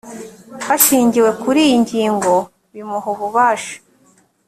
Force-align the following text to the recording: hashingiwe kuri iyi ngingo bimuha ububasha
hashingiwe 0.67 1.29
kuri 1.41 1.59
iyi 1.67 1.77
ngingo 1.83 2.33
bimuha 2.73 3.07
ububasha 3.13 3.75